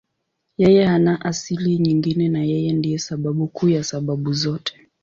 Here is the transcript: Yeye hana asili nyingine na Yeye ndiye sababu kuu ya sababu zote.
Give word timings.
Yeye 0.57 0.85
hana 0.85 1.21
asili 1.25 1.77
nyingine 1.79 2.29
na 2.29 2.43
Yeye 2.43 2.73
ndiye 2.73 2.99
sababu 2.99 3.47
kuu 3.47 3.69
ya 3.69 3.83
sababu 3.83 4.33
zote. 4.33 4.89